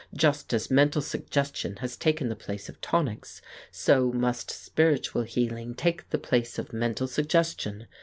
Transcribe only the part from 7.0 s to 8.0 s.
suggestion.